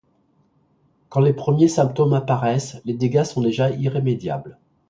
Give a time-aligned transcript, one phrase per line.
[1.09, 4.57] Quand les premiers symptômes apparaissent, les dégâts sont déjà irrémédiables.